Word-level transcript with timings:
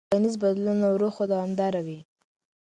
ټولنیز 0.09 0.35
بدلونونه 0.43 0.87
ورو 0.91 1.09
خو 1.15 1.23
دوامداره 1.31 1.81
وي. 1.85 1.99